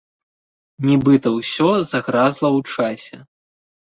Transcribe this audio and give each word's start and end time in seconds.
Нібыта 0.87 1.27
ўсё 1.33 1.69
загразла 1.91 2.49
ў 2.61 2.97
часе. 2.97 3.17